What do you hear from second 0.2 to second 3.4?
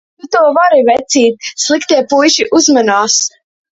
Tu to vari vecīt, Sliktie puiši uzmanās!